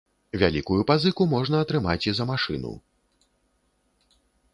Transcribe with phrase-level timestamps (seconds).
[0.43, 2.73] Вялікую пазыку можна атрымаць і за машыну.